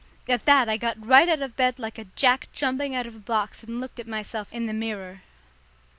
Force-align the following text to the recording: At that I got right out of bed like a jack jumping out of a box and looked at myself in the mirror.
At 0.27 0.45
that 0.45 0.67
I 0.67 0.77
got 0.77 0.97
right 1.05 1.29
out 1.29 1.43
of 1.43 1.55
bed 1.55 1.77
like 1.77 1.99
a 1.99 2.05
jack 2.15 2.47
jumping 2.53 2.95
out 2.95 3.05
of 3.05 3.15
a 3.15 3.19
box 3.19 3.61
and 3.61 3.79
looked 3.79 3.99
at 3.99 4.07
myself 4.07 4.51
in 4.51 4.65
the 4.65 4.73
mirror. 4.73 5.21